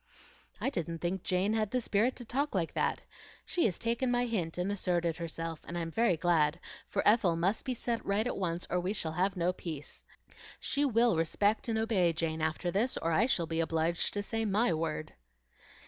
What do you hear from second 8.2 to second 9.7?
at once or we shall have no